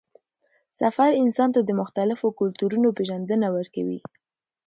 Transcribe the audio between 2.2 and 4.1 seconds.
کلتورونو پېژندنه ورکوي